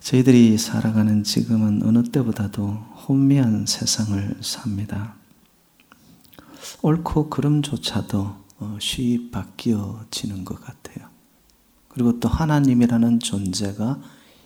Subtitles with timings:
[0.00, 2.66] 저희들이 살아가는 지금은 어느 때보다도
[3.06, 5.14] 혼미한 세상을 삽니다.
[6.82, 11.08] 옳고 그름조차도 어, 쉬이 바뀌어지는 것 같아요.
[11.88, 14.00] 그리고 또 하나님이라는 존재가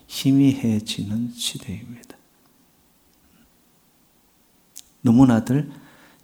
[0.07, 2.17] 희미해지는 시대입니다.
[5.01, 5.71] 너무나들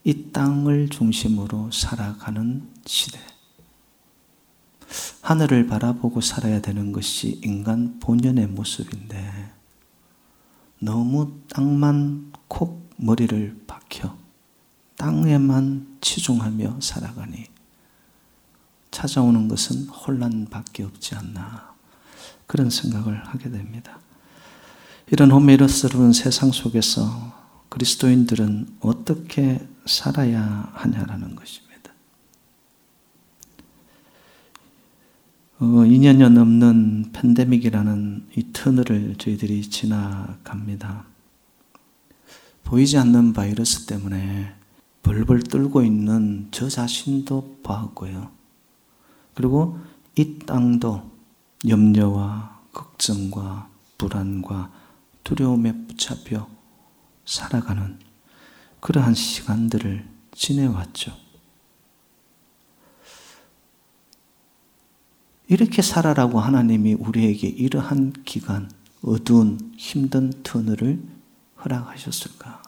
[0.04, 3.20] 이 땅을 중심으로 살아가는 시대.
[5.22, 9.52] 하늘을 바라보고 살아야 되는 것이 인간 본연의 모습인데
[10.80, 14.16] 너무 땅만 콕 머리를 박혀
[14.98, 17.46] 땅에만 치중하며 살아가니
[18.92, 21.74] 찾아오는 것은 혼란밖에 없지 않나
[22.48, 24.00] 그런 생각을 하게 됩니다.
[25.12, 27.34] 이런 호미러스러운 세상 속에서
[27.70, 31.75] 그리스도인들은 어떻게 살아야 하냐라는 것입니다.
[35.58, 41.06] 어, 2년여 넘는 팬데믹이라는 이 터널을 저희들이 지나갑니다.
[42.66, 44.54] 보이지 않는 바이러스 때문에
[45.02, 48.32] 벌벌 떨고 있는 저 자신도 봤고요.
[49.34, 49.80] 그리고
[50.18, 51.10] 이 땅도
[51.66, 54.74] 염려와 걱정과 불안과
[55.24, 56.50] 두려움에 붙잡혀
[57.26, 57.98] 살아가는
[58.82, 61.25] 그러한 시간들을 지내왔죠.
[65.48, 71.00] 이렇게 살아라고 하나님이 우리에게 이러한 기간, 어두운 힘든 터널을
[71.64, 72.64] 허락하셨을까?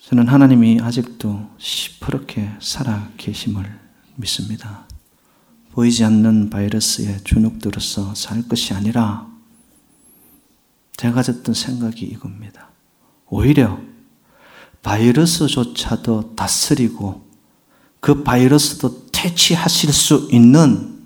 [0.00, 3.80] 저는 하나님이 아직도 시퍼렇게 살아 계심을
[4.16, 4.86] 믿습니다.
[5.70, 9.26] 보이지 않는 바이러스의 주눅들어서 살 것이 아니라
[10.98, 12.68] 제가 가졌던 생각이 이겁니다.
[13.26, 13.80] 오히려
[14.82, 17.26] 바이러스조차도 다스리고
[18.00, 21.00] 그 바이러스도 퇴치하실 수 있는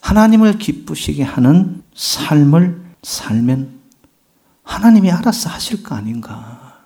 [0.00, 3.80] 하나님을 기쁘시게 하는 삶을 살면
[4.62, 6.80] 하나님이 알아서 하실 거 아닌가.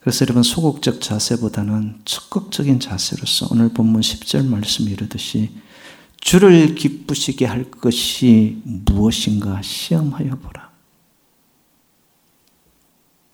[0.00, 5.50] 그래서 여러분 소극적 자세보다는 적극적인 자세로서 오늘 본문 10절 말씀이 이르듯이
[6.20, 10.63] 주를 기쁘시게 할 것이 무엇인가 시험하여 보라.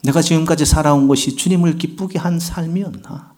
[0.03, 3.35] 내가 지금까지 살아온 것이 주님을 기쁘게 한 삶이었나?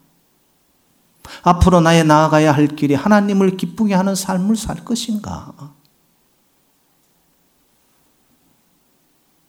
[1.42, 5.74] 앞으로 나의 나아가야 할 길이 하나님을 기쁘게 하는 삶을 살 것인가?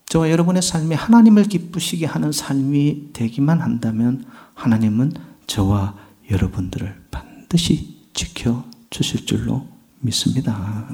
[0.06, 5.12] 저와 여러분의 삶이 하나님을 기쁘시게 하는 삶이 되기만 한다면 하나님은
[5.46, 5.96] 저와
[6.30, 9.66] 여러분들을 반드시 지켜 주실 줄로
[10.00, 10.88] 믿습니다.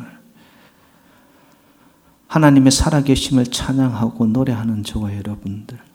[2.29, 5.90] 하나님의 살아계심을 찬양하고 노래하는 저와 여러분들.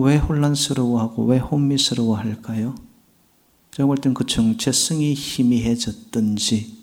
[0.00, 2.74] 왜 혼란스러워하고 왜 혼미스러워 할까요?
[3.72, 6.76] 제가 볼 땐 그 정체성이 희미해졌든지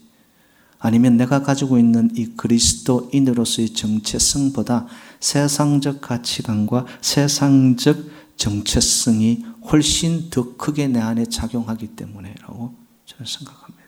[0.79, 4.88] 아니면 내가 가지고 있는 이 그리스도인으로서의 정체성보다
[5.19, 7.97] 세상적 가치관과 세상적
[8.35, 12.74] 정체성이 훨씬 더 크게 내 안에 작용하기 때문에라고
[13.06, 13.84] 저는 생각합니다.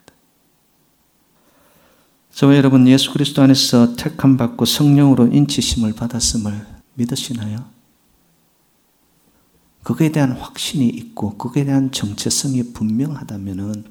[2.34, 6.66] 저와 여러분 예수 그리스도 안에서 택함 받고 성령으로 인치심을 받았음을
[6.96, 7.75] 믿으시나요?
[9.85, 13.85] 그거에 대한 확신이 있고 그거에 대한 정체성이 분명하다면은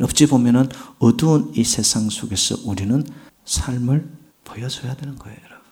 [0.00, 0.68] 어찌 보면은
[1.00, 3.04] 어두운 이 세상 속에서 우리는
[3.44, 4.08] 삶을
[4.44, 5.66] 보여줘야 되는 거예요, 여러분.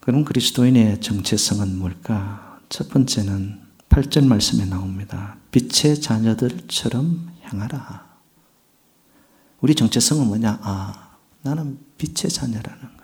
[0.00, 2.58] 그럼 그리스도인의 정체성은 뭘까?
[2.70, 3.60] 첫 번째는
[3.90, 5.36] 8절 말씀에 나옵니다.
[5.50, 8.16] 빛의 자녀들처럼 향하라.
[9.60, 10.60] 우리 정체성은 뭐냐?
[10.62, 13.03] 아, 나는 빛의 자녀라는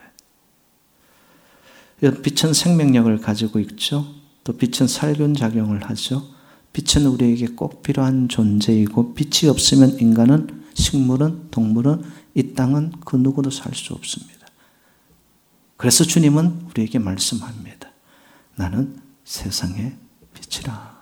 [2.01, 4.07] 빛은 생명력을 가지고 있죠.
[4.45, 6.27] 또 빛은 살균 작용을 하죠.
[6.73, 12.03] 빛은 우리에게 꼭 필요한 존재이고 빛이 없으면 인간은 식물은 동물은
[12.35, 14.47] 이 땅은 그 누구도 살 수 없습니다.
[15.77, 17.91] 그래서 주님은 우리에게 말씀합니다.
[18.57, 19.97] 나는 세상의
[20.35, 21.01] 빛이라.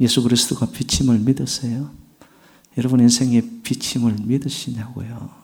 [0.00, 1.90] 예수 그리스도가 빛임을 믿으세요?
[2.78, 5.39] 여러분 인생의 빛임을 믿으시냐고요?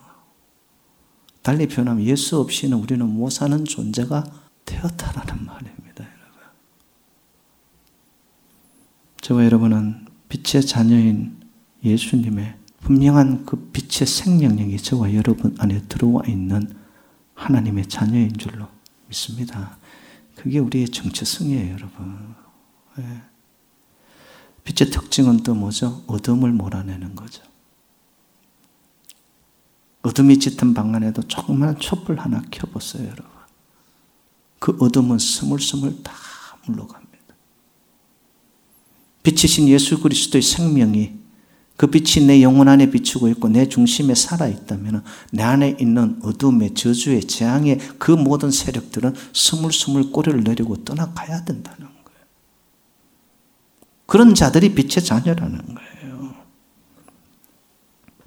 [1.47, 4.25] 달리 표현하면 예수 없이는 우리는 못 사는 존재가
[4.65, 6.41] 되었다라는 말입니다, 여러분.
[9.21, 11.37] 저와 여러분은 빛의 자녀인
[11.85, 16.69] 예수님의 분명한 그 빛의 생명력이 저와 여러분 안에 들어와 있는
[17.35, 18.67] 하나님의 자녀인 줄로
[19.07, 19.79] 믿습니다.
[20.35, 22.35] 그게 우리의 정체성이에요, 여러분.
[22.97, 23.23] 네.
[24.65, 26.03] 빛의 특징은 또 뭐죠?
[26.09, 27.46] 어둠을 몰아내는 거죠.
[30.07, 33.27] 어둠이 짙은 방 안에도 조그만 촛불 하나 켜보세요, 여러분.
[34.61, 36.13] 그 어둠은 스물스물 다
[36.67, 37.17] 물러갑니다.
[39.25, 41.15] 빛이신 예수 그리스도의 생명이
[41.77, 46.75] 그 빛이 내 영혼 안에 비추고 있고 내 중심에 살아 있다면 내 안에 있는 어둠의
[46.75, 52.21] 저주의 재앙의 그 모든 세력들은 스물스물 꼬리를 내리고 떠나가야 된다는 거예요.
[54.07, 55.96] 그런 자들이 빛의 자녀라는 거예요.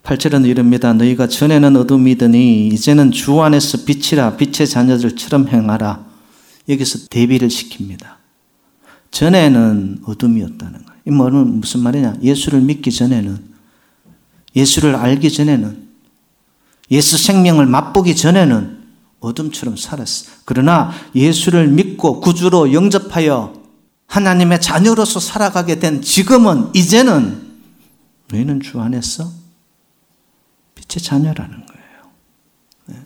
[0.10, 0.92] 8절은 이릅니다.
[0.92, 6.04] 너희가 전에는 어둠이더니 이제는 주 안에서 빛이라 빛의 자녀들처럼 행하라.
[6.68, 8.16] 여기서 대비를 시킵니다.
[9.12, 11.02] 전에는 어둠이었다는 거예요.
[11.06, 12.16] 이 말은 무슨 말이냐?
[12.24, 13.38] 예수를 믿기 전에는,
[14.56, 15.90] 예수를 알기 전에는,
[16.90, 18.80] 예수 생명을 맛보기 전에는
[19.20, 20.32] 어둠처럼 살았어.
[20.44, 23.54] 그러나 예수를 믿고 구주로 영접하여
[24.08, 27.42] 하나님의 자녀로서 살아가게 된 지금은, 이제는
[28.32, 29.38] 너희는 주 안에서
[30.90, 32.12] 빛의 자녀라는 거예요.
[32.88, 33.06] 네.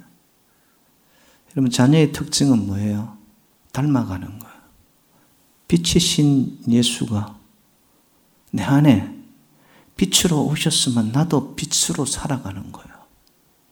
[1.51, 3.17] 여러분, 자녀의 특징은 뭐예요?
[3.73, 4.53] 닮아가는 거예요.
[5.67, 7.37] 빛이신 예수가
[8.51, 9.13] 내 안에
[9.97, 12.93] 빛으로 오셨으면 나도 빛으로 살아가는 거예요.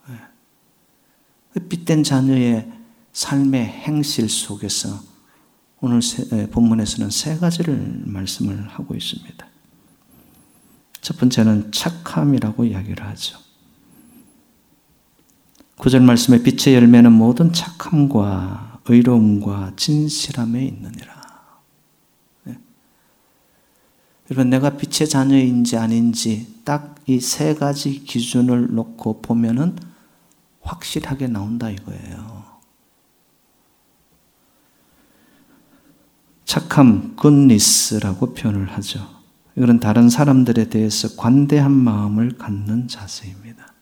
[0.09, 0.15] 네.
[1.53, 2.71] 그 빛된 자녀의
[3.13, 5.01] 삶의 행실 속에서
[5.79, 6.01] 오늘
[6.51, 9.47] 본문에서는 세 가지를 말씀을 하고 있습니다.
[11.01, 13.39] 첫 번째는 착함이라고 이야기를 하죠.
[15.81, 21.21] 구절 말씀에 빛의 열매는 모든 착함과 의로움과 진실함에 있느니라.
[24.29, 29.75] 여러분, 내가 빛의 자녀인지 아닌지 딱 이 세 가지 기준을 놓고 보면은
[30.61, 32.43] 확실하게 나온다 이거예요.
[36.45, 39.07] 착함, 굿니스라고 표현을 하죠.
[39.57, 43.73] 이건 다른 사람들에 대해서 관대한 마음을 갖는 자세입니다.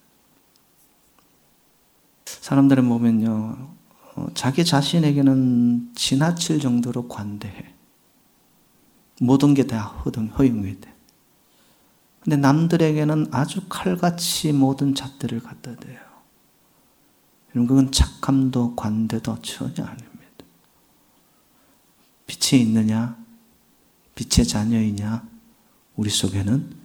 [2.41, 3.73] 사람들을 보면요,
[4.15, 7.73] 어, 자기 자신에게는 지나칠 정도로 관대해.
[9.21, 10.93] 모든 게 다 허용이 돼.
[12.21, 15.99] 근데 남들에게는 아주 칼같이 모든 잣들을 갖다 대요.
[17.55, 20.45] 여러분, 그건 착함도 관대도 전혀 아닙니다.
[22.27, 23.17] 빛이 있느냐?
[24.15, 25.27] 빛의 자녀이냐?
[25.95, 26.75] 우리 속에는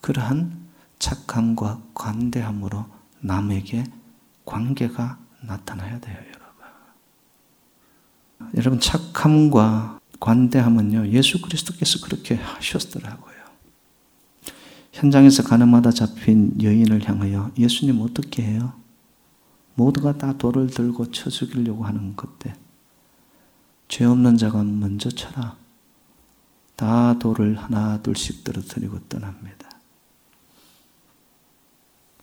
[0.00, 2.86] 그러한 착함과 관대함으로
[3.20, 3.84] 남에게
[4.48, 6.64] 관계가 나타나야 돼요, 여러분.
[8.56, 13.36] 여러분, 착함과 관대함은요, 예수 그리스도께서 그렇게 하셨더라고요.
[14.92, 18.72] 현장에서 가늠하다 잡힌 여인을 향하여 예수님 어떻게 해요?
[19.74, 22.56] 모두가 다 돌을 들고 쳐 죽이려고 하는 그때,
[23.86, 25.56] 죄 없는 자가 먼저 쳐라.
[26.74, 29.68] 다 돌을 하나 둘씩 떨어뜨리고 떠납니다.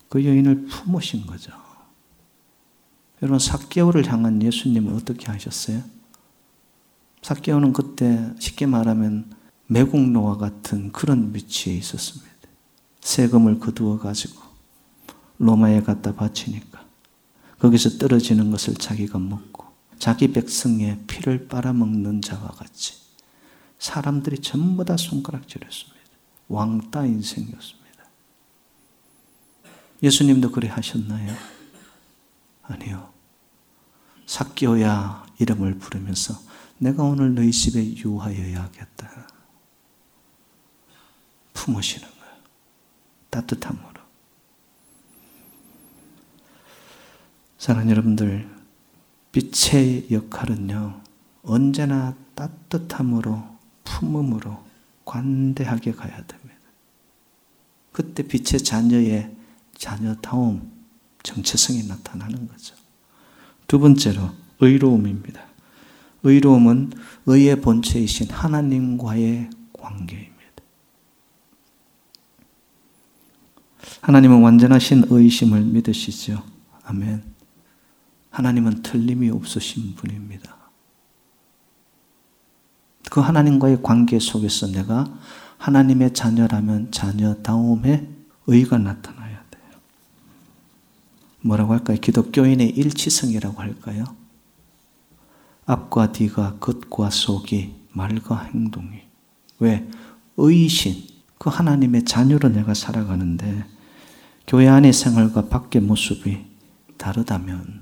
[0.09, 1.64] 그 여인을 품으신 거죠.
[3.25, 5.81] 여러분, 사개월을 향한 예수님은 어떻게 하셨어요?
[7.23, 9.33] 사개오는 그때 쉽게 말하면
[9.65, 12.31] 매국노와 같은 그런 위치에 있었습니다.
[13.01, 14.43] 세금을 거두어 가지고
[15.39, 16.85] 로마에 갖다 바치니까
[17.57, 19.65] 거기서 떨어지는 것을 자기가 먹고
[19.97, 22.93] 자기 백성의 피를 빨아먹는 자와 같이
[23.79, 25.99] 사람들이 전부 다 손가락질했습니다.
[26.47, 27.85] 왕따 인생이었습니다.
[30.03, 31.35] 예수님도 그래 하셨나요?
[32.61, 33.14] 아니요.
[34.25, 36.39] 사개오야 이름을 부르면서
[36.77, 39.27] 내가 오늘 너희 집에 유하여야겠다.
[41.53, 42.35] 품으시는 거예요.
[43.29, 44.01] 따뜻함으로.
[47.57, 48.55] 사랑하는 여러분들,
[49.31, 51.01] 빛의 역할은요,
[51.43, 54.63] 언제나 따뜻함으로, 품음으로,
[55.05, 56.55] 관대하게 가야 됩니다.
[57.91, 59.35] 그때 빛의 자녀의
[59.77, 60.71] 자녀다움,
[61.23, 62.75] 정체성이 나타나는 거죠.
[63.67, 64.29] 두 번째로,
[64.59, 65.41] 의로움입니다.
[66.23, 66.91] 의로움은
[67.25, 70.35] 의의 본체이신 하나님과의 관계입니다.
[74.01, 76.43] 하나님은 완전하신 의심을 믿으시죠.
[76.83, 77.23] 아멘.
[78.29, 80.55] 하나님은 틀림이 없으신 분입니다.
[83.09, 85.05] 그 하나님과의 관계 속에서 내가
[85.57, 88.09] 하나님의 자녀라면 자녀다움의
[88.47, 89.24] 의가 나타나야 돼요.
[91.45, 91.97] 뭐라고 할까요?
[92.01, 94.03] 기독교인의 일치성이라고 할까요?
[95.67, 99.01] 앞과 뒤가 겉과 속이 말과 행동이
[99.59, 99.87] 왜
[100.37, 103.63] 의신 그 하나님의 자녀로 내가 살아가는데
[104.47, 106.45] 교회 안의 생활과 밖의 모습이
[106.97, 107.81] 다르다면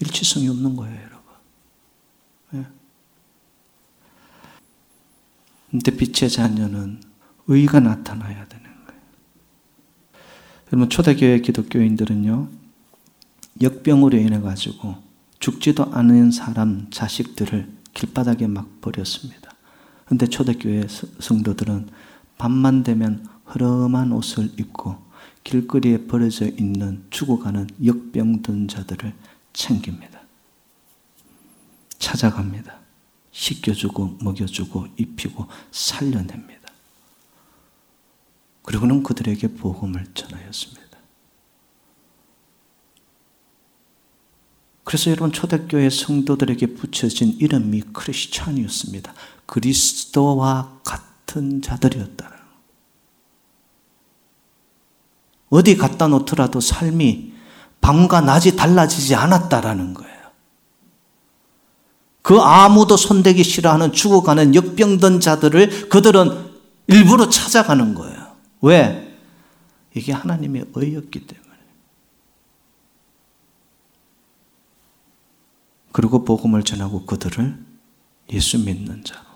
[0.00, 1.22] 일치성이 없는 거예요, 여러분.
[2.50, 2.66] 네.
[5.70, 7.02] 근데 빛의 자녀는
[7.46, 8.69] 의가 나타나야 되는.
[10.72, 12.48] 여러분 초대교회 기독교인들은요
[13.60, 14.94] 역병으로 인해 가지고
[15.40, 19.50] 죽지도 않은 사람 자식들을 길바닥에 막 버렸습니다.
[20.04, 20.86] 근데 초대교회
[21.18, 21.88] 성도들은
[22.38, 24.96] 밤만 되면 허름한 옷을 입고
[25.42, 29.12] 길거리에 버려져 있는 죽어가는 역병든 자들을
[29.52, 30.20] 챙깁니다.
[31.98, 32.78] 찾아갑니다.
[33.32, 36.59] 씻겨주고 먹여주고 입히고 살려냅니다.
[38.70, 40.80] 그리고는 그들에게 복음을 전하였습니다.
[44.84, 49.12] 그래서 여러분 초대교회 성도들에게 붙여진 이름이 크리스찬이었습니다.
[49.46, 52.36] 그리스도와 같은 자들이었다는
[55.48, 57.32] 어디 갖다 놓더라도 삶이
[57.80, 60.30] 밤과 낮이 달라지지 않았다라는 거예요.
[62.22, 66.50] 그 아무도 손대기 싫어하는 죽어가는 역병든 자들을 그들은
[66.86, 68.19] 일부러 찾아가는 거예요.
[68.62, 69.18] 왜?
[69.94, 71.50] 이게 하나님의 의였기 때문에.
[75.92, 77.64] 그리고 복음을 전하고 그들을
[78.32, 79.30] 예수 믿는 자로.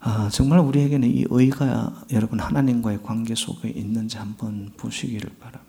[0.00, 5.68] 아, 정말 우리에게는 이 의가 여러분 하나님과의 관계 속에 있는지 한번 보시기를 바랍니다.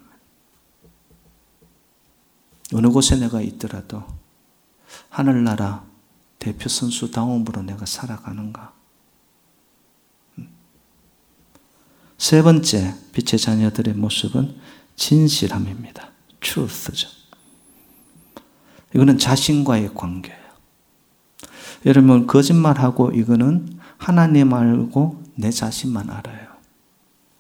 [2.74, 4.04] 어느 곳에 내가 있더라도
[5.10, 5.89] 하늘나라
[6.40, 8.74] 대표 선수 다음으로 내가 살아가는가?
[10.38, 10.50] 음.
[12.18, 14.56] 세 번째 빛의 자녀들의 모습은
[14.96, 16.10] 진실함입니다.
[16.40, 17.10] truth죠.
[18.96, 20.40] 이거는 자신과의 관계예요.
[21.86, 26.50] 여러분 거짓말하고 이거는 하나님 알고 내 자신만 알아요.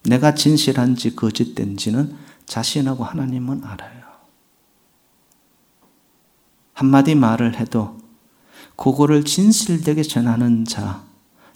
[0.03, 2.15] 내가 진실한지 거짓된지는
[2.45, 3.99] 자신하고 하나님은 알아요.
[6.73, 7.97] 한마디 말을 해도
[8.79, 11.03] 그거를 진실되게 전하는 자,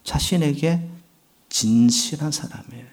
[0.03, 0.89] 자신에게
[1.47, 2.83] 진실한 사람이에요.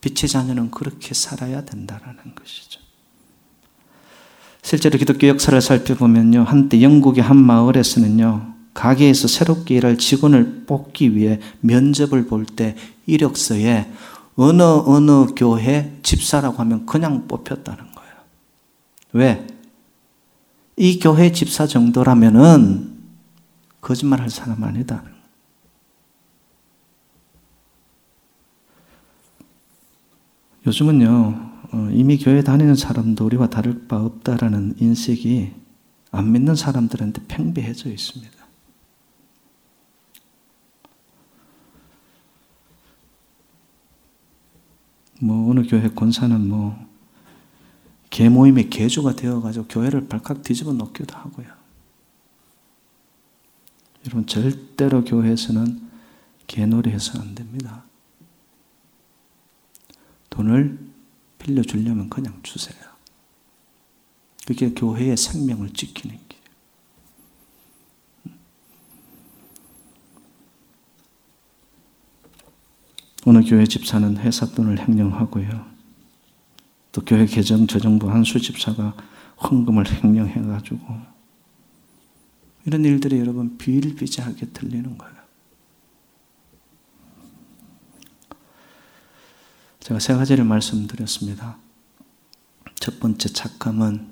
[0.00, 2.80] 빛의 자녀는 그렇게 살아야 된다라는 것이죠.
[4.62, 6.42] 실제로 기독교 역사를 살펴보면요.
[6.42, 8.54] 한때 영국의 한 마을에서는요.
[8.74, 12.76] 가게에서 새롭게 일할 직원을 뽑기 위해 면접을 볼 때
[13.06, 13.88] 이력서에
[14.34, 18.14] 어느 어느 교회 집사라고 하면 그냥 뽑혔다는 거예요.
[19.12, 19.59] 왜?
[20.80, 22.96] 이 교회 집사 정도라면은
[23.82, 25.04] 거짓말 할 사람 아니다.
[30.66, 35.52] 요즘은요, 어, 이미 교회 다니는 사람도 우리와 다를 바 없다라는 인식이
[36.12, 38.32] 안 믿는 사람들한테 팽배해져 있습니다.
[45.20, 46.89] 뭐, 어느 교회 권사는 뭐,
[48.10, 51.46] 개 모임의 개주가 되어가지고 교회를 발칵 뒤집어 놓기도 하고요.
[54.04, 55.88] 여러분, 절대로 교회에서는
[56.46, 57.84] 개놀이 해서 안 됩니다.
[60.30, 60.78] 돈을
[61.38, 62.78] 빌려주려면 그냥 주세요.
[64.46, 66.40] 그게 교회의 생명을 지키는 길.
[73.26, 75.69] 어느 교회 집사는 회사 돈을 횡령하고요.
[76.92, 78.94] 또 교회 개정 저정부 한 수 집사가
[79.42, 80.80] 헌금을 횡령해가지고
[82.66, 85.14] 이런 일들이 여러분 비일비재하게 들리는 거예요.
[89.80, 91.56] 제가 세 가지를 말씀드렸습니다.
[92.74, 94.08] 첫 번째 착함은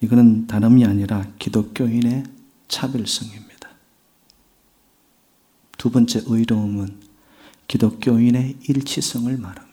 [0.00, 2.24] 이거는 다름이 아니라 기독교인의
[2.68, 3.68] 차별성입니다.
[5.78, 7.00] 두 번째 의로움은
[7.68, 9.65] 기독교인의 일치성을 말합니다.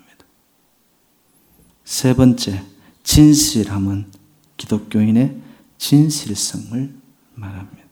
[1.83, 2.63] 세 번째,
[3.03, 4.11] 진실함은
[4.57, 5.41] 기독교인의
[5.77, 6.95] 진실성을
[7.35, 7.83] 말합니다.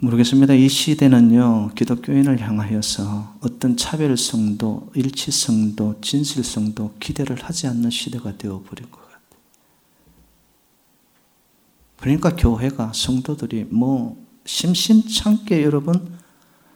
[0.00, 0.54] 모르겠습니다.
[0.54, 9.18] 이 시대는요, 기독교인을 향하여서 어떤 차별성도, 일치성도, 진실성도 기대를 하지 않는 시대가 되어버린 것 같아요.
[11.96, 16.16] 그러니까 교회가, 성도들이 뭐, 심심찮게 여러분,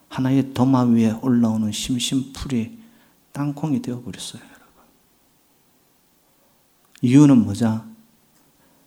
[0.08, 2.81] 하나의 도마 위에 올라오는 심심풀이,
[3.32, 4.66] 땅콩이 되어버렸어요, 여러분.
[7.00, 7.84] 이유는 뭐죠?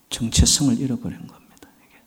[0.09, 1.69] 정체성을 잃어버린 겁니다.
[1.87, 2.01] 이게.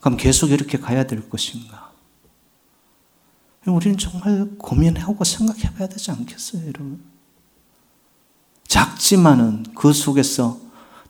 [0.00, 1.92] 그럼 계속 이렇게 가야 될 것인가?
[3.66, 7.02] 우리는 정말 고민하고 생각해 봐야 되지 않겠어요, 여러분?
[8.66, 10.60] 작지만은 그 속에서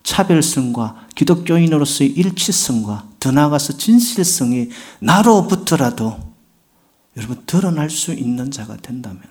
[0.03, 4.69] 차별성과 기독교인으로서의 일치성과 더 나아가서 진실성이
[4.99, 6.35] 나로부터라도
[7.17, 9.23] 여러분 드러날 수 있는 자가 된다면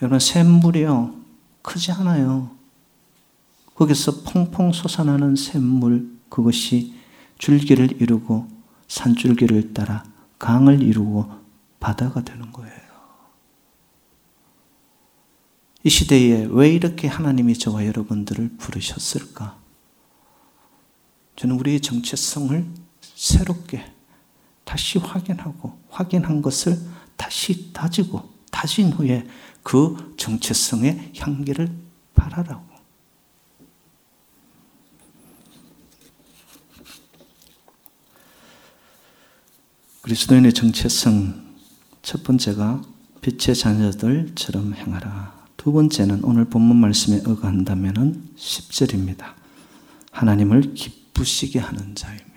[0.00, 1.14] 여러분, 샘물이요.
[1.62, 2.50] 크지 않아요.
[3.74, 6.94] 거기서 퐁퐁 솟아나는 샘물, 그것이
[7.38, 8.48] 줄기를 이루고
[8.88, 10.04] 산줄기를 따라
[10.38, 11.30] 강을 이루고
[11.80, 12.78] 바다가 되는 거예요.
[15.84, 19.56] 이 시대에 왜 이렇게 하나님이 저와 여러분들을 부르셨을까?
[21.36, 22.66] 저는 우리의 정체성을
[23.00, 23.84] 새롭게
[24.64, 26.76] 다시 확인하고 확인한 것을
[27.16, 29.26] 다시 다지고 다진 후에
[29.62, 31.70] 그 정체성의 향기를
[32.14, 32.68] 바라라고.
[40.02, 41.48] 그리스도인의 정체성
[42.00, 42.82] 첫 번째가
[43.20, 45.36] 빛의 자녀들처럼 행하라.
[45.58, 49.34] 두 번째는 오늘 본문 말씀에 의거한다면 10절입니다.
[50.12, 52.27] 하나님을 기쁘시게 하는 자입니다.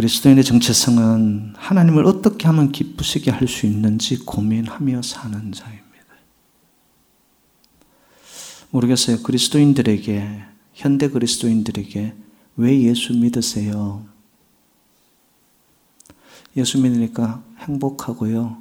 [0.00, 5.90] 그리스도인의 정체성은 하나님을 어떻게 하면 기쁘시게 할 수 있는지 고민하며 사는 자입니다.
[8.70, 9.22] 모르겠어요.
[9.22, 10.42] 그리스도인들에게,
[10.72, 12.14] 현대 그리스도인들에게
[12.56, 14.06] 왜 예수 믿으세요?
[16.56, 18.56] 예수 믿으니까 행복하고요.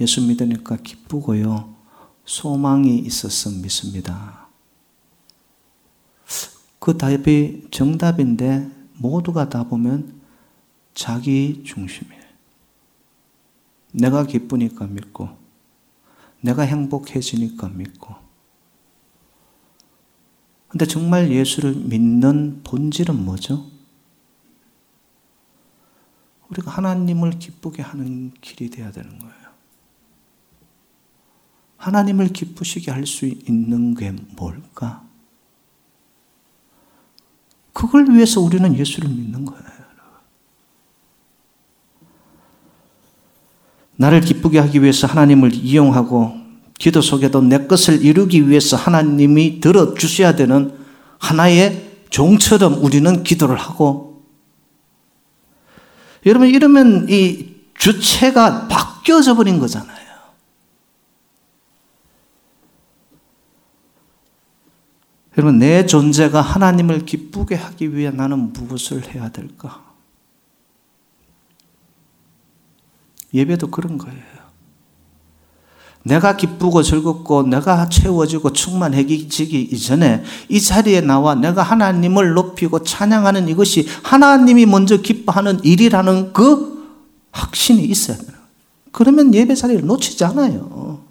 [0.00, 1.74] 예수 믿으니까 기쁘고요.
[2.24, 4.46] 소망이 있어서 믿습니다.
[6.78, 10.17] 그 답이 정답인데 모두가 다 보면
[10.98, 12.24] 자기 중심이에요.
[13.92, 15.28] 내가 기쁘니까 믿고,
[16.40, 18.16] 내가 행복해지니까 믿고.
[20.66, 23.70] 근데 정말 예수를 믿는 본질은 뭐죠?
[26.48, 29.48] 우리가 하나님을 기쁘게 하는 길이 되어야 되는 거예요.
[31.76, 35.06] 하나님을 기쁘시게 할 수 있는 게 뭘까?
[37.72, 39.77] 그걸 위해서 우리는 예수를 믿는 거예요.
[43.98, 46.32] 나를 기쁘게 하기 위해서 하나님을 이용하고
[46.78, 50.72] 기도 속에도 내 것을 이루기 위해서 하나님이 들어주셔야 되는
[51.18, 54.24] 하나의 종처럼 우리는 기도를 하고
[56.26, 59.98] 여러분 이러면 이 주체가 바뀌어져 버린 거잖아요.
[65.36, 69.87] 여러분 내 존재가 하나님을 기쁘게 하기 위해 나는 무엇을 해야 될까?
[73.34, 74.38] 예배도 그런 거예요.
[76.04, 83.86] 내가 기쁘고 즐겁고 내가 채워지고 충만해지기 이전에 이 자리에 나와 내가 하나님을 높이고 찬양하는 이것이
[84.02, 86.78] 하나님이 먼저 기뻐하는 일이라는 그
[87.30, 88.38] 확신이 있어야 돼요.
[88.92, 91.04] 그러면 예배 자리를 놓치지 않아요.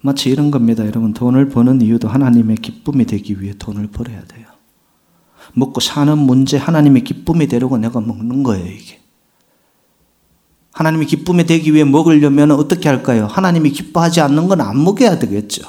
[0.00, 0.84] 마치 이런 겁니다.
[0.84, 4.53] 여러분, 돈을 버는 이유도 하나님의 기쁨이 되기 위해 돈을 벌어야 돼요.
[5.54, 9.00] 먹고 사는 문제 하나님의 기쁨이 되려고 내가 먹는 거예요, 이게.
[10.72, 13.26] 하나님의 기쁨이 되기 위해 먹으려면 어떻게 할까요?
[13.26, 15.62] 하나님이 기뻐하지 않는 건 안 먹여야 되겠죠.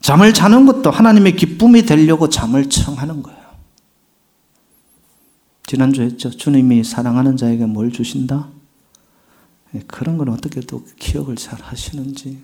[0.00, 3.40] 잠을 자는 것도 하나님의 기쁨이 되려고 잠을 청하는 거예요.
[5.66, 6.30] 지난주 했죠.
[6.30, 8.48] 주님이 사랑하는 자에게 뭘 주신다?
[9.70, 12.42] 네, 그런 건 어떻게 또 기억을 잘 하시는지.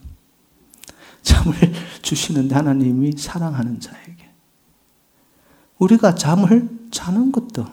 [1.27, 1.55] 잠을
[2.01, 4.31] 주시는데 하나님이 사랑하는 자에게.
[5.79, 7.67] 우리가 잠을 자는 것도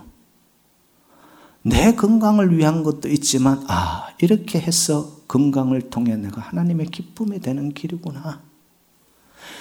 [1.61, 8.41] 내 건강을 위한 것도 있지만, 아, 이렇게 해서 건강을 통해 내가 하나님의 기쁨이 되는 길이구나.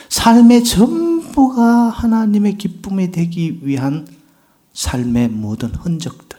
[0.09, 4.09] 삶의 전부가 하나님의 기쁨이 되기 위한
[4.73, 6.39] 삶의 모든 흔적들.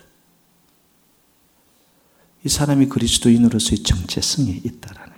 [2.46, 5.13] 이 사람이 그리스도인으로서의 정체성이 있다라는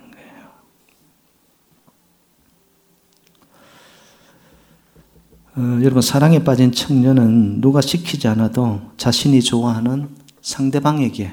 [5.56, 11.32] 어, 여러분 사랑에 빠진 청년은 누가 시키지 않아도 자신이 좋아하는 상대방에게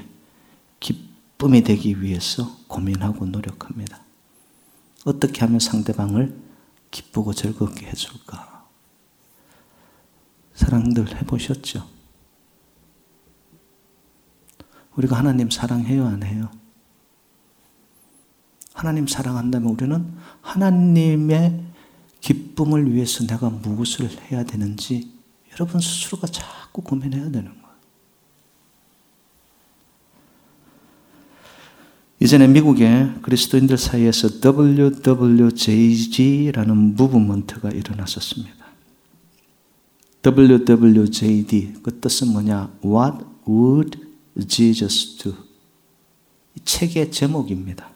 [0.80, 4.00] 기쁨이 되기 위해서 고민하고 노력합니다.
[5.04, 6.40] 어떻게 하면 상대방을
[6.90, 8.66] 기쁘고 즐겁게 해줄까?
[10.54, 11.86] 사랑들 해보셨죠?
[14.96, 16.50] 우리가 하나님 사랑해요, 안 해요?
[18.74, 21.73] 하나님 사랑한다면 우리는 하나님의
[22.24, 25.12] 기쁨을 위해서 내가 무엇을 해야 되는지
[25.52, 27.64] 여러분 스스로가 자꾸 고민해야 되는 거예요.
[32.22, 35.76] 이전에 미국의 그리스도인들 사이에서 WWJG라는
[36.96, 38.64] 무브먼트가 일어났었습니다.
[40.26, 42.72] WWJD 그 뜻은 뭐냐?
[42.86, 44.00] What would
[44.48, 45.34] Jesus do?
[46.56, 47.93] 이 책의 제목입니다.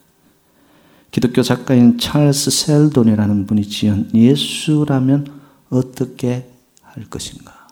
[1.12, 5.40] 기독교 작가인 찰스 셀돈이라는 분이 지은 예수라면
[5.70, 7.68] 어떻게 할 것인가?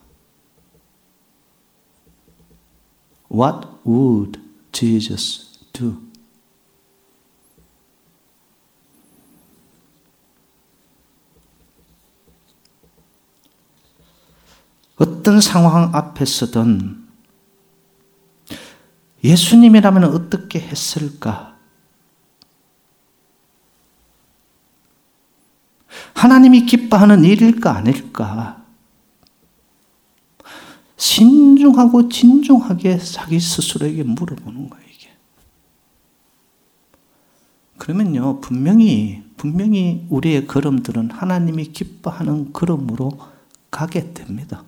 [3.32, 4.40] What would
[4.72, 6.06] Jesus do?
[14.98, 17.06] 어떤 상황 앞에서든
[19.24, 21.55] 예수님이라면 어떻게 했을까?
[26.16, 28.64] 하나님이 기뻐하는 일일까 아닐까?
[30.98, 35.10] 신중하고 진중하게 자기 스스로에게 물어보는 거예요, 이게.
[37.78, 43.12] 그러면요, 분명히, 분명히 우리의 걸음들은 하나님이 기뻐하는 걸음으로
[43.70, 44.64] 가게 됩니다.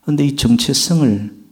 [0.00, 1.42] 그런데 이 정체성을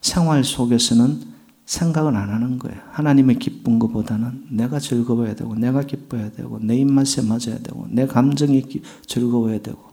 [0.00, 1.29] 생활 속에서는
[1.70, 2.80] 생각을 안 하는 거예요.
[2.90, 8.64] 하나님의 기쁜 것보다는 내가 즐거워야 되고, 내가 기뻐야 되고, 내 입맛에 맞아야 되고, 내 감정이
[9.06, 9.88] 즐거워야 되고.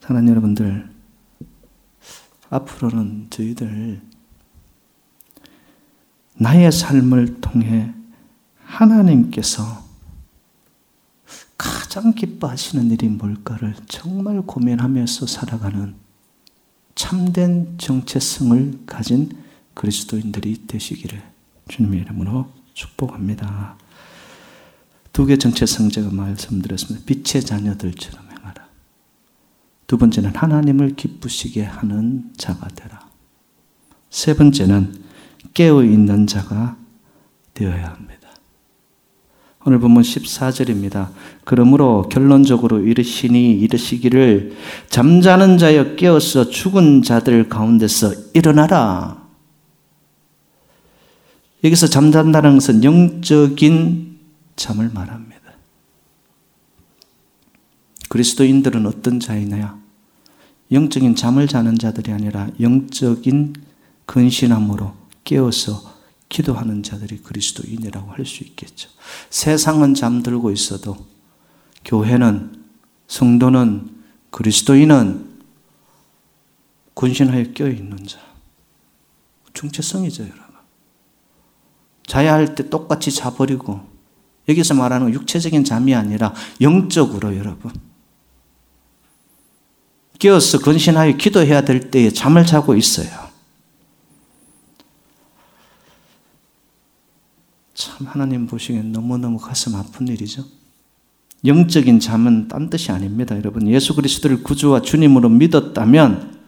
[0.00, 0.90] 사랑하는 여러분들,
[2.48, 4.02] 앞으로는 저희들
[6.34, 7.94] 나의 삶을 통해
[8.64, 9.89] 하나님께서
[11.90, 15.96] 가장 기뻐하시는 일이 뭘까를 정말 고민하면서 살아가는
[16.94, 19.36] 참된 정체성을 가진
[19.74, 21.20] 그리스도인들이 되시기를
[21.66, 23.76] 주님의 이름으로 축복합니다.
[25.12, 27.04] 두 개 정체성 제가 말씀드렸습니다.
[27.06, 28.68] 빛의 자녀들처럼 행하라.
[29.88, 33.00] 두 번째는 하나님을 기쁘시게 하는 자가 되라.
[34.10, 34.94] 세 번째는
[35.54, 36.76] 깨어 있는 자가
[37.52, 38.19] 되어야 합니다.
[39.70, 41.10] 오늘 본문 14절입니다.
[41.44, 44.56] 그러므로 결론적으로 이르시니 이르시기를
[44.88, 49.24] 잠자는 자여 깨어서 죽은 자들 가운데서 일어나라.
[51.62, 54.18] 여기서 잠잔다는 것은 영적인
[54.56, 55.40] 잠을 말합니다.
[58.08, 59.78] 그리스도인들은 어떤 자이냐?
[60.72, 63.54] 영적인 잠을 자는 자들이 아니라 영적인
[64.06, 65.99] 근신함으로 깨어서
[66.30, 68.88] 기도하는 자들이 그리스도인이라고 할 수 있겠죠.
[69.28, 70.96] 세상은 잠들고 있어도
[71.84, 72.64] 교회는
[73.08, 73.90] 성도는
[74.30, 75.28] 그리스도인은
[76.94, 78.18] 군신하여 껴 있는 자.
[79.52, 80.44] 중체성이죠, 여러분.
[82.06, 83.80] 자야 할 때 똑같이 자버리고
[84.48, 87.72] 여기서 말하는 육체적인 잠이 아니라 영적으로 여러분.
[90.18, 93.29] 깨어서 근신하여 기도해야 될 때에 잠을 자고 있어요.
[97.80, 100.44] 참 하나님 보시기엔 너무너무 가슴 아픈 일이죠.
[101.46, 103.34] 영적인 잠은 딴 뜻이 아닙니다.
[103.36, 106.38] 여러분, 예수 그리스도를 구주와 주님으로 믿었다면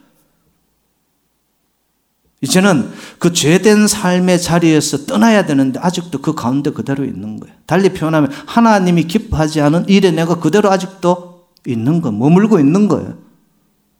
[2.41, 7.55] 이제는 그 죄된 삶의 자리에서 떠나야 되는데 아직도 그 가운데 그대로 있는 거예요.
[7.65, 13.17] 달리 표현하면 하나님이 기뻐하지 않은 일에 내가 그대로 아직도 있는 거, 머물고 있는 거예요.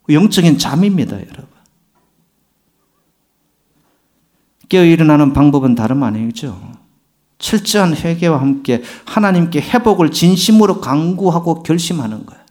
[0.08, 1.48] 영적인 잠입니다, 여러분.
[4.70, 6.73] 깨어 일어나는 방법은 다름 아니죠.
[7.44, 12.42] 철저한 회개와 함께 하나님께 회복을 진심으로 강구하고 결심하는 거예요.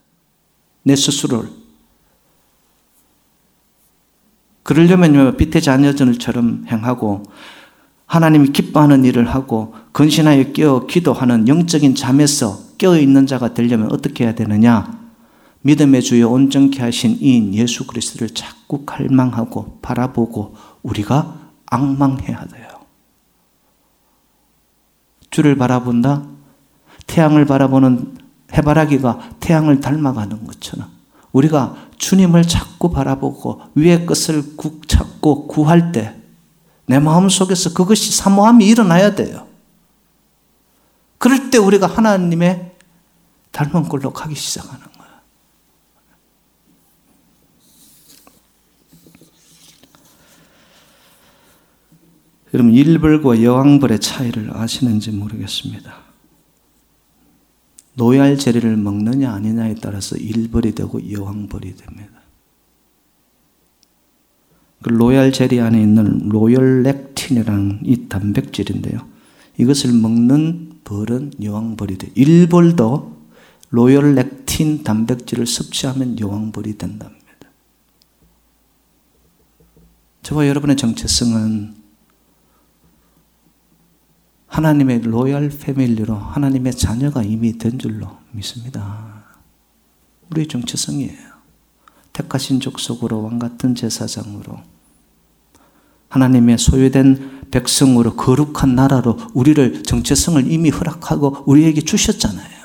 [0.83, 1.49] 내 스스로를.
[4.63, 7.23] 그러려면 빛의 자녀들처럼 행하고
[8.05, 14.35] 하나님이 기뻐하는 일을 하고 근신하여 깨어 기도하는 영적인 잠에서 깨어 있는 자가 되려면 어떻게 해야
[14.35, 15.01] 되느냐?
[15.63, 22.72] 믿음의 주여 온전케 하신 이인 예수 그리스도를 자꾸 갈망하고 바라보고 우리가 악망해야 돼요.
[25.33, 26.23] 주를 바라본다?
[27.09, 28.19] 태양을 바라보는
[28.53, 30.89] 해바라기가 태양을 닮아가는 것처럼
[31.33, 34.45] 우리가 주님을 자꾸 바라보고 위의 것을
[34.87, 36.23] 찾고 구할 때
[36.87, 39.47] 내 마음 속에서 그것이 사모함이 일어나야 돼요.
[41.19, 42.73] 그럴 때 우리가 하나님의
[43.53, 44.81] 닮은 꼴로 가기 시작하는
[52.55, 56.03] 여러분 일벌과 여왕벌의 차이를 아시는지 모르겠습니다.
[57.95, 62.23] 로얄 제리를 먹느냐 아니냐에 따라서 일벌이 되고 여왕벌이 됩니다.
[64.83, 69.07] 그 로얄 제리 안에 있는 royalactin이라는 이 단백질인데요.
[69.59, 72.11] 이것을 먹는 벌은 여왕벌이 돼.
[72.15, 73.17] 일벌도
[73.71, 77.23] royalactin 단백질을 섭취하면 여왕벌이 된답니다.
[80.23, 81.82] 저와 여러분의 정체성은
[84.53, 89.25] 하나님의 로얄 패밀리로 하나님의 자녀가 이미 된 줄로 믿습니다.
[90.31, 91.33] 우리의 정체성이에요.
[92.13, 94.59] 택하신 족속으로 왕 같은 제사장으로
[96.11, 102.63] 하나님의 소유된 백성으로 거룩한 나라로 우리를 정체성을 이미 허락하고 우리에게 주셨잖아요.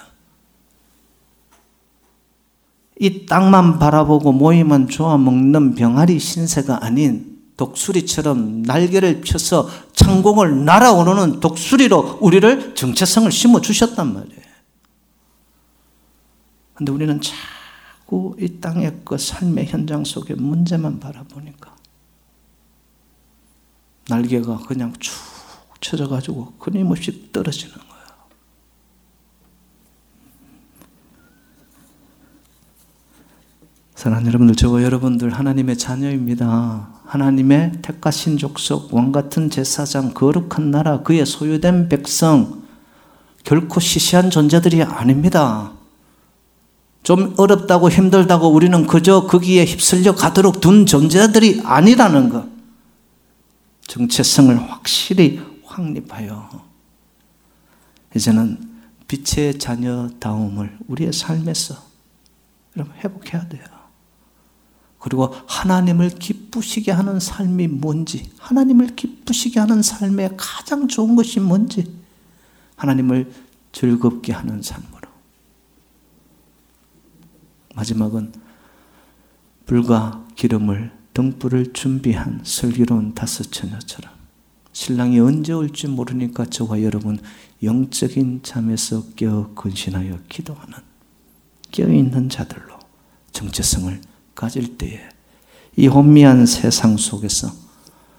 [3.00, 12.20] 이 땅만 바라보고 모이만 좋아 먹는 병아리 신세가 아닌 독수리처럼 날개를 펴서 창공을 날아오르는 독수리로
[12.22, 14.48] 우리를 정체성을 심어 주셨단 말이에요.
[16.76, 21.76] 근데 우리는 자꾸 이 땅의 그 삶의 현장 속에 문제만 바라보니까
[24.08, 25.12] 날개가 그냥 쭉
[25.82, 27.88] 쳐져가지고 끊임없이 떨어지는 거예요.
[33.96, 36.97] 사랑하는 여러분들, 저와 여러분들 하나님의 자녀입니다.
[37.08, 42.64] 하나님의 택하신 족속, 왕 같은 제사장, 거룩한 나라, 그의 소유된 백성,
[43.44, 45.72] 결코 시시한 존재들이 아닙니다.
[47.04, 52.46] 좀 어렵다고 힘들다고 우리는 그저 거기에 휩쓸려 가도록 둔 존재들이 아니라는 것.
[53.88, 56.50] 정체성을 확실히 확립하여
[58.14, 58.60] 이제는
[59.08, 61.76] 빛의 자녀다움을 우리의 삶에서
[62.76, 63.77] 여러분 회복해야 돼요.
[65.00, 71.86] 그리고 하나님을 기쁘시게 하는 삶이 뭔지, 하나님을 기쁘시게 하는 삶의 가장 좋은 것이 뭔지,
[72.76, 73.32] 하나님을
[73.72, 75.08] 즐겁게 하는 삶으로.
[77.76, 78.34] 마지막은
[79.66, 84.12] 불과 기름을 등불을 준비한 슬기로운 다섯 처녀처럼
[84.72, 87.20] 신랑이 언제 올지 모르니까 저와 여러분
[87.64, 90.76] 영적인 잠에서 깨어 근신하여 기도하는
[91.72, 92.78] 깨어있는 자들로
[93.32, 94.00] 정체성을
[94.38, 95.02] 가질 때에
[95.76, 97.52] 이 혼미한 세상 속에서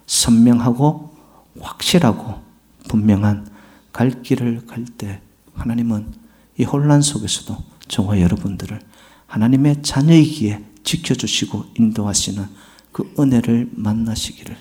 [0.06, 1.16] 선명하고
[1.60, 2.42] 확실하고
[2.88, 3.48] 분명한
[3.92, 5.20] 갈 길을 갈 때
[5.54, 6.12] 하나님은
[6.58, 8.80] 이 혼란 속에서도 저와 여러분들을
[9.26, 12.46] 하나님의 자녀이기에 지켜주시고 인도하시는
[12.90, 14.56] 그 은혜를 만나시기를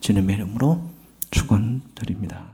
[0.00, 0.82] 주님의 이름으로
[1.30, 2.44] 축원드립니다.